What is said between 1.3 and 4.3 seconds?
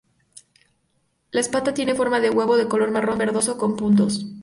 espata tiene forma de huevo de color marrón verdoso con puntos.